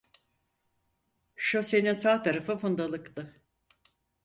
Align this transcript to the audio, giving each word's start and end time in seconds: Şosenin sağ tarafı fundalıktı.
Şosenin 1.35 1.95
sağ 1.95 2.23
tarafı 2.23 2.57
fundalıktı. 2.57 3.41